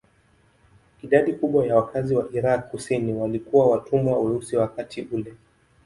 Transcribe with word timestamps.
Idadi 1.03 1.33
kubwa 1.33 1.65
ya 1.67 1.75
wakazi 1.75 2.15
wa 2.15 2.31
Irak 2.31 2.69
kusini 2.71 3.13
walikuwa 3.13 3.65
watumwa 3.69 4.19
weusi 4.19 4.57
wakati 4.57 5.01
ule. 5.01 5.33